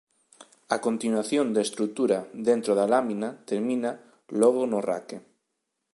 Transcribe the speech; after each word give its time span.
A 0.75 0.77
continuación 0.87 1.45
da 1.55 1.61
estrutura 1.67 2.17
dentro 2.49 2.71
da 2.79 2.85
lámina 2.93 3.29
termina 3.51 3.91
logo 4.41 4.61
no 4.71 4.79
raque. 4.89 5.17